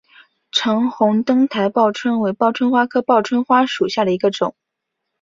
[0.51, 4.55] 橙红灯台报春为报春花科报春花属下的一个种。